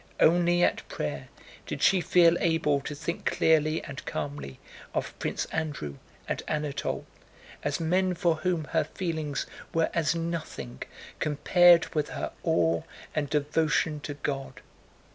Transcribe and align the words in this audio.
Only 0.19 0.63
at 0.63 0.81
prayer 0.89 1.29
did 1.67 1.83
she 1.83 2.01
feel 2.01 2.35
able 2.39 2.79
to 2.81 2.95
think 2.95 3.23
clearly 3.27 3.83
and 3.83 4.03
calmly 4.03 4.59
of 4.95 5.13
Prince 5.19 5.45
Andrew 5.51 5.97
and 6.27 6.41
Anatole, 6.47 7.05
as 7.61 7.79
men 7.79 8.15
for 8.15 8.37
whom 8.37 8.63
her 8.73 8.85
feelings 8.85 9.45
were 9.75 9.91
as 9.93 10.15
nothing 10.15 10.81
compared 11.19 11.93
with 11.93 12.09
her 12.09 12.31
awe 12.41 12.81
and 13.13 13.29
devotion 13.29 13.99
to 13.99 14.15
God. 14.15 14.61